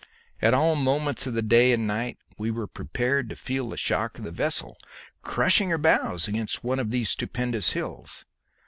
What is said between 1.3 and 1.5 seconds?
the